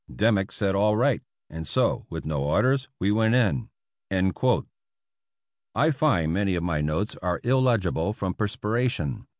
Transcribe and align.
Dimmick 0.11 0.51
said 0.51 0.73
all 0.73 0.97
right— 0.97 1.21
and 1.51 1.67
so, 1.67 2.07
with 2.09 2.25
no 2.25 2.41
orders, 2.43 2.89
we 2.99 3.11
went 3.11 3.35
in." 3.35 3.69
I 5.75 5.91
find 5.91 6.33
many 6.33 6.55
of 6.55 6.63
my 6.63 6.81
notes 6.81 7.15
are 7.21 7.39
illegible 7.43 8.11
from 8.11 8.33
perspiration. 8.33 9.25